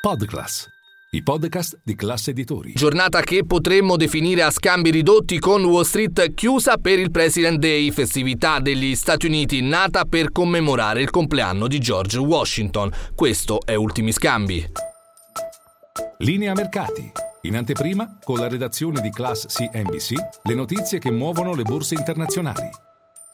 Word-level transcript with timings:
Podclass, 0.00 0.66
i 1.10 1.22
podcast 1.22 1.78
di 1.84 1.94
classe 1.94 2.30
editori. 2.30 2.72
Giornata 2.72 3.20
che 3.20 3.44
potremmo 3.44 3.98
definire 3.98 4.42
a 4.42 4.50
scambi 4.50 4.90
ridotti 4.90 5.38
con 5.38 5.62
Wall 5.62 5.82
Street 5.82 6.32
chiusa 6.32 6.78
per 6.78 6.98
il 6.98 7.10
President 7.10 7.58
Day, 7.58 7.90
festività 7.90 8.60
degli 8.60 8.94
Stati 8.94 9.26
Uniti 9.26 9.60
nata 9.60 10.06
per 10.06 10.32
commemorare 10.32 11.02
il 11.02 11.10
compleanno 11.10 11.66
di 11.66 11.78
George 11.78 12.18
Washington. 12.18 12.90
Questo 13.14 13.60
è 13.62 13.74
Ultimi 13.74 14.10
Scambi. 14.10 14.66
Linea 16.20 16.54
mercati. 16.54 17.12
In 17.42 17.56
anteprima, 17.58 18.16
con 18.24 18.38
la 18.38 18.48
redazione 18.48 19.02
di 19.02 19.10
Class 19.10 19.48
CNBC, 19.48 20.14
le 20.44 20.54
notizie 20.54 20.98
che 20.98 21.10
muovono 21.10 21.54
le 21.54 21.62
borse 21.62 21.94
internazionali. 21.94 22.70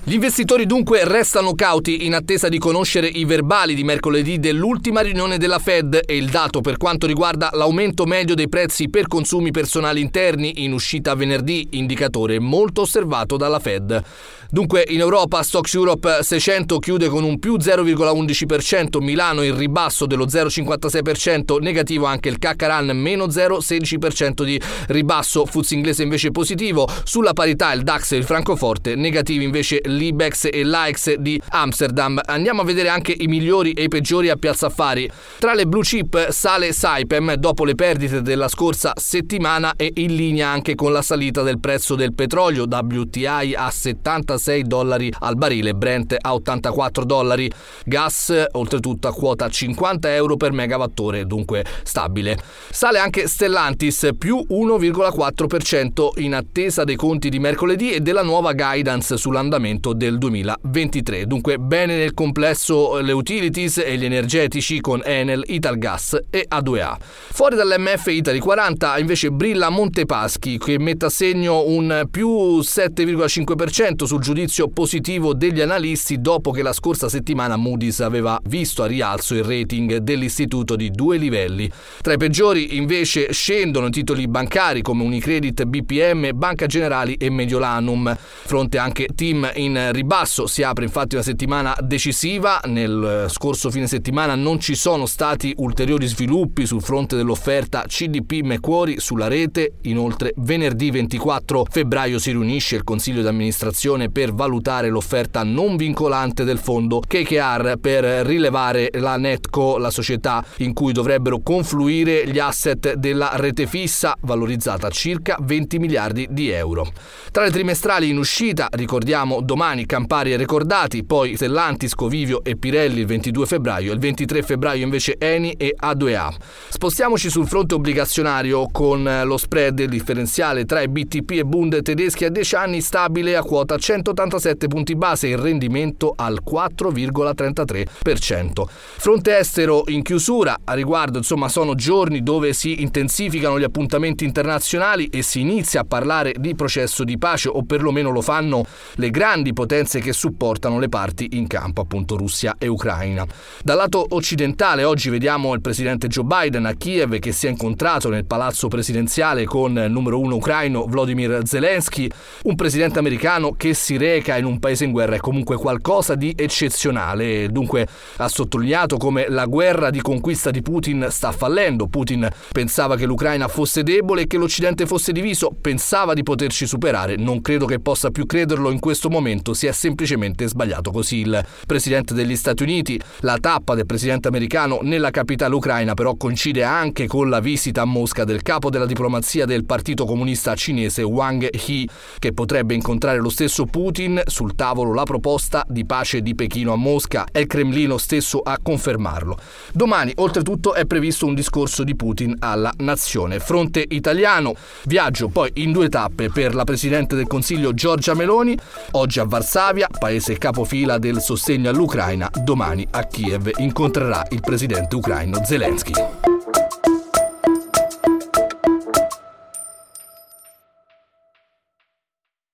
Gli 0.09 0.15
investitori 0.15 0.67
dunque 0.67 1.03
restano 1.03 1.57
cauti 1.57 2.07
in 2.07 2.15
attesa 2.15 2.49
di 2.49 2.59
conoscere 2.59 3.09
i 3.09 3.25
verbali 3.25 3.75
di 3.75 3.83
mercoledì 3.83 4.39
dell'ultima 4.39 5.01
riunione 5.01 5.37
della 5.37 5.59
Fed 5.59 6.01
e 6.07 6.17
il 6.17 6.31
dato 6.31 6.61
per 6.61 6.77
quanto 6.77 7.09
riguarda 7.09 7.51
l'aumento 7.55 8.05
medio 8.05 8.37
dei 8.37 8.49
prezzi 8.49 8.89
per 8.89 9.09
consumi 9.09 9.51
personali 9.51 10.01
interni 10.01 10.63
in 10.63 10.73
uscita 10.73 11.17
venerdì, 11.17 11.67
indicatore 11.71 12.39
molto 12.39 12.83
osservato 12.83 13.37
dalla 13.37 13.59
Fed. 13.59 14.05
Dunque 14.49 14.85
in 14.87 15.01
Europa 15.01 15.43
Stocks 15.43 15.75
Europe 15.75 16.19
600 16.23 16.79
chiude 16.79 17.09
con 17.09 17.25
un 17.25 17.41
più 17.41 17.57
0,11%, 17.57 19.03
Milano 19.03 19.43
in 19.43 19.57
ribasso 19.57 20.07
dello 20.07 20.27
0,56%, 20.27 21.61
negativo 21.61 22.07
anche 22.07 22.29
il 22.29 22.39
Kakaran 22.39 22.97
meno 22.97 23.27
0,16% 23.27 24.45
di 24.45 24.61
ribasso, 24.87 25.47
Fuz 25.47 25.73
inglese 25.73 26.05
invece 26.05 26.31
positivo, 26.31 26.89
sulla 27.03 27.33
parità 27.33 27.73
il 27.73 27.83
DAX 27.83 28.13
e 28.13 28.17
il 28.19 28.25
Francoforte, 28.25 28.95
negativi 28.95 29.43
invece 29.43 29.81
l'Ibex 29.97 30.49
e 30.53 30.63
l'AEX 30.63 31.15
di 31.15 31.41
Amsterdam. 31.51 32.21
Andiamo 32.25 32.61
a 32.61 32.65
vedere 32.65 32.89
anche 32.89 33.15
i 33.17 33.27
migliori 33.27 33.73
e 33.73 33.85
i 33.85 33.89
peggiori 33.89 34.29
a 34.29 34.37
Piazza 34.37 34.67
Affari. 34.67 35.11
Tra 35.39 35.55
le 35.55 35.67
blue 35.67 35.83
chip 35.83 36.31
sale 36.31 36.73
Saipem 36.73 37.35
dopo 37.35 37.65
le 37.65 37.75
perdite 37.75 38.23
della 38.23 38.49
scorsa 38.49 38.93
settimana 38.97 39.75
e 39.77 39.91
in 39.95 40.15
linea 40.15 40.49
anche 40.49 40.75
con 40.75 40.93
la 40.93 41.03
salita 41.03 41.43
del 41.43 41.59
prezzo 41.59 41.95
del 41.95 42.13
petrolio 42.15 42.67
WTI 42.69 43.55
a 43.57 43.71
76 43.71 44.63
dollari 44.63 45.13
al 45.21 45.37
barile, 45.37 45.75
Brent 45.75 46.17
a 46.21 46.35
84 46.35 47.05
dollari. 47.05 47.51
Gas 47.85 48.33
oltretutto 48.53 49.09
a 49.09 49.13
quota 49.13 49.49
50 49.49 50.15
euro 50.15 50.37
per 50.37 50.53
megawattore, 50.53 51.27
dunque 51.27 51.65
stabile. 51.83 52.39
Sale 52.71 52.99
anche 52.99 53.27
Stellantis 53.27 54.11
più 54.19 54.45
1,4% 54.49 56.09
in 56.17 56.35
attesa 56.35 56.85
dei 56.85 56.97
conti 56.97 57.29
di 57.29 57.39
mercoledì 57.39 57.93
e 57.93 58.01
della 58.01 58.23
nuova 58.23 58.53
guidance 58.53 59.17
sull'andamento 59.17 59.86
aumento 59.87 59.93
del 59.93 60.19
2023. 60.19 61.27
Dunque 61.27 61.59
bene 61.59 61.97
nel 61.97 62.15
complesso 62.15 62.99
le 63.01 63.13
utilities 63.13 63.79
e 63.79 63.97
gli 63.97 64.05
energetici 64.05 64.81
con 64.81 65.03
Enel, 65.05 65.45
Italgas 65.47 66.19
e 66.31 66.47
A2A. 66.49 66.97
Fuori 67.33 67.57
dall'MF 67.57 68.07
Italy 68.07 68.39
40 68.39 68.99
invece 68.99 69.31
brilla 69.31 69.69
Montepaschi 69.69 70.59
che 70.59 70.79
mette 70.79 71.07
a 71.07 71.11
segno 71.11 71.67
un 71.67 72.07
più 72.11 72.29
7,5% 72.59 74.05
sul 74.05 74.21
giudizio 74.21 74.69
positivo 74.69 75.35
degli 75.35 75.61
analisti 75.61 76.21
dopo 76.21 76.51
che 76.51 76.63
la 76.63 76.73
scorsa 76.73 77.09
settimana 77.09 77.57
Moody's 77.57 78.01
aveva 78.01 78.39
visto 78.45 78.83
a 78.83 78.87
rialzo 78.87 79.35
il 79.35 79.45
rating 79.45 79.99
dell'istituto 79.99 80.77
di 80.77 80.91
due 80.91 81.19
livelli. 81.19 81.71
Tra 82.01 82.15
i 82.15 82.17
peggiori 82.17 82.77
invece 82.77 83.33
scendono 83.33 83.91
titoli 83.91 84.27
bancari 84.27 84.83
come 84.83 85.03
Unicredit, 85.03 85.65
BPM, 85.65 86.31
Banca 86.35 86.67
Generali 86.67 87.15
e 87.15 87.31
Mediolanum. 87.31 88.17
Fronte 88.17 88.79
anche 88.79 89.09
team 89.15 89.51
in 89.55 89.66
in 89.67 89.93
ribasso. 89.93 90.47
Si 90.47 90.63
apre 90.63 90.85
infatti 90.85 91.15
una 91.15 91.25
settimana 91.25 91.77
decisiva. 91.81 92.61
Nel 92.65 93.25
eh, 93.27 93.29
scorso 93.29 93.71
fine 93.71 93.87
settimana 93.87 94.35
non 94.35 94.59
ci 94.59 94.75
sono 94.75 95.07
stati 95.07 95.53
ulteriori 95.59 96.07
sviluppi 96.07 96.67
sul 96.67 96.83
fronte 96.83 97.17
dell'offerta 97.17 97.85
CDP 97.87 98.43
Macquarie 98.43 99.01
sulla 99.01 99.29
rete. 99.29 99.75
Inoltre, 99.83 100.33
venerdì 100.37 100.91
24 100.91 101.67
febbraio 101.69 102.19
si 102.19 102.31
riunisce 102.31 102.77
il 102.77 102.85
Consiglio 102.85 103.21
di 103.21 103.29
amministrazione 103.29 104.11
per 104.11 104.33
valutare 104.33 104.89
l'offerta 104.89 105.43
non 105.43 105.77
vincolante 105.77 106.45
del 106.45 106.59
fondo 106.59 107.01
KKR 107.01 107.75
per 107.81 108.05
rilevare 108.27 108.91
la 108.95 109.17
Netco, 109.17 109.79
la 109.79 109.91
società 109.91 110.45
in 110.59 110.73
cui 110.73 110.93
dovrebbero 110.93 111.41
confluire 111.43 112.27
gli 112.29 112.39
asset 112.39 112.95
della 112.95 113.33
rete 113.35 113.67
fissa, 113.67 114.17
valorizzata 114.21 114.87
a 114.87 114.91
circa 114.91 115.37
20 115.41 115.79
miliardi 115.79 116.27
di 116.31 116.51
euro. 116.51 116.91
Tra 117.31 117.43
le 117.43 117.51
trimestrali 117.51 118.09
in 118.09 118.19
uscita, 118.19 118.69
ricordiamo 118.71 119.41
domani 119.41 119.56
domani 119.57 119.87
Campari 119.87 120.35
e 120.35 120.37
Recordati, 120.37 121.03
poi 121.03 121.35
Stellantis, 121.35 121.93
Scovivio 121.93 122.45
e 122.45 122.59
Pirelli 122.59 123.01
il 123.01 123.07
22 123.07 123.47
febbraio, 123.47 123.91
il 123.91 123.99
23 123.99 124.43
febbraio 124.43 124.85
invece 124.85 125.17
Eni 125.19 125.53
e 125.53 125.75
A2A. 125.81 126.29
Spostiamoci 126.69 127.31
sul 127.31 127.47
fronte 127.47 127.75
obbligazionario 127.75 128.69
con 128.71 129.23
lo 129.25 129.39
spread 129.39 129.85
differenziale 129.85 130.67
tra 130.67 130.83
i 130.83 130.89
BTP 130.89 131.31
e 131.31 131.45
Bund 131.45 131.81
tedeschi 131.81 132.27
a 132.27 132.29
10 132.29 132.55
anni 132.55 132.83
stabile 132.83 133.35
a 133.35 133.43
quota 133.43 133.79
187 133.79 134.67
punti 134.67 134.95
base 134.95 135.29
e 135.29 135.31
il 135.31 135.39
rendimento 135.39 136.13
al 136.15 136.43
4,33%. 136.47 138.65
Fronte 138.69 139.39
estero 139.39 139.85
in 139.87 140.03
chiusura, 140.03 140.59
a 140.65 140.75
riguardo 140.75 141.17
insomma 141.17 141.49
sono 141.49 141.75
giorni 141.75 142.23
dove 142.23 142.53
si 142.53 142.83
intensificano 142.83 143.59
gli 143.59 143.65
appuntamenti 143.65 144.27
internazionali 144.27 145.07
e 145.07 145.23
si 145.23 145.41
inizia 145.41 145.81
a 145.81 145.85
parlare 145.85 146.35
di 146.39 146.55
processo 146.55 147.05
di 147.05 147.17
pace 147.17 147.49
o 147.49 147.63
perlomeno 147.63 148.11
lo 148.11 148.21
fanno 148.21 148.67
le 148.97 149.09
grandi 149.09 149.45
grandi 149.47 149.53
potenze 149.53 150.01
che 150.01 150.13
supportano 150.13 150.79
le 150.79 150.89
parti 150.89 151.29
in 151.33 151.47
campo, 151.47 151.81
appunto 151.81 152.17
Russia 152.17 152.57
e 152.59 152.67
Ucraina. 152.67 153.25
Dal 153.63 153.77
lato 153.77 154.05
occidentale 154.11 154.85
oggi 154.85 155.11
vediamo 155.11 155.55
il 155.55 155.61
presidente 155.61 156.09
Joe 156.09 156.25
Biden 156.25 156.67
a 156.67 156.75
Kiev 156.75 157.19
che 157.19 157.33
si 157.33 157.47
è 157.47 157.51
incontrato 157.51 158.09
nel 158.09 158.25
palazzo 158.25 158.69
presidenziale 158.69 159.45
con 159.45 159.77
il 159.77 159.91
numero 159.91 160.19
uno 160.19 160.37
ucraino 160.37 160.87
Vladimir 160.87 161.43
Zelensky, 161.45 162.09
un 162.45 162.55
presidente 162.55 162.99
americano 162.99 163.53
che 163.53 163.75
si 163.75 163.97
reca 163.97 164.37
in 164.37 164.45
un 164.45 164.59
paese 164.59 164.85
in 164.85 164.93
guerra. 164.93 165.17
È 165.17 165.19
comunque 165.19 165.57
qualcosa 165.57 166.15
di 166.15 166.33
eccezionale, 166.37 167.49
dunque 167.51 167.87
ha 168.17 168.29
sottolineato 168.29 168.97
come 168.97 169.27
la 169.29 169.47
guerra 169.47 169.91
di 169.91 170.01
conquista 170.01 170.51
di 170.51 170.63
Putin 170.63 171.07
sta 171.11 171.33
fallendo. 171.33 171.87
Putin 171.87 172.29
pensava 172.53 172.97
che 172.97 173.07
l'Ucraina 173.07 173.49
fosse 173.49 173.83
debole 173.83 174.23
e 174.23 174.27
che 174.27 174.39
l'Occidente 174.39 174.87
fosse 174.87 175.13
diviso, 175.13 175.55
pensava 175.61 176.15
di 176.15 176.23
poterci 176.23 176.67
superare, 176.67 177.17
non 177.17 177.41
credo 177.41 177.67
che 177.67 177.79
possa 177.79 178.11
più 178.11 178.27
crederlo 178.27 178.71
in 178.71 178.79
questo 178.79 179.09
momento 179.09 179.36
momento 179.37 179.55
si 179.55 179.67
è 179.67 179.73
semplicemente 179.73 180.49
sbagliato. 180.49 180.91
Così 180.91 181.19
il 181.19 181.45
presidente 181.67 182.15
degli 182.15 182.37
Stati 182.37 182.63
Uniti, 182.63 183.01
la 183.21 183.39
tappa 183.39 183.75
del 183.75 183.87
presidente 183.87 184.29
americano 184.29 184.79
nella 184.83 185.11
capitale 185.11 185.55
ucraina 185.55 185.95
però 185.95 186.15
coincide 186.17 186.63
anche 186.63 187.07
con 187.07 187.29
la 187.29 187.41
visita 187.41 187.83
a 187.83 187.85
Mosca 187.85 188.25
del 188.25 188.43
capo 188.43 188.71
della 188.71 188.87
diplomazia 188.87 189.45
del 189.45 189.65
Partito 189.65 190.05
Comunista 190.05 190.55
Cinese 190.55 191.03
Wang 191.03 191.49
He, 191.53 191.87
che 192.19 192.33
potrebbe 192.33 192.75
incontrare 192.75 193.19
lo 193.19 193.29
stesso 193.29 193.67
Putin 193.67 194.23
sul 194.27 194.55
tavolo 194.55 194.95
la 194.95 195.05
proposta 195.05 195.65
di 195.69 195.85
pace 195.85 196.23
di 196.23 196.35
Pechino 196.35 196.73
a 196.73 196.77
Mosca. 196.77 197.27
È 197.31 197.39
il 197.39 197.47
Cremlino 197.47 197.99
stesso 197.99 198.41
a 198.41 198.59
confermarlo. 198.63 199.37
Domani, 199.73 200.13
oltretutto, 200.17 200.75
è 200.75 200.87
previsto 200.87 201.27
un 201.27 201.35
discorso 201.35 201.85
di 201.85 201.95
Putin 201.95 202.37
alla 202.39 202.73
nazione. 202.79 203.39
Fronte 203.39 203.85
italiano, 203.87 204.55
viaggio 204.85 205.29
poi 205.29 205.51
in 205.55 205.73
due 205.73 205.89
tappe 205.89 206.31
per 206.31 206.55
la 206.55 206.65
Presidente 206.65 207.15
del 207.15 207.27
Consiglio 207.27 207.75
Giorgia 207.75 208.15
Meloni. 208.15 208.57
Oggi 208.93 209.21
a 209.21 209.26
Varsavia, 209.27 209.89
paese 209.89 210.39
capofila 210.39 210.99
del 210.99 211.21
sostegno 211.21 211.71
all'Ucraina, 211.71 212.31
domani 212.43 212.87
a 212.91 213.05
Kiev 213.05 213.51
incontrerà 213.57 214.25
il 214.31 214.41
presidente 214.41 214.97
ucraino 214.97 215.45
Zelensky. 215.45 216.36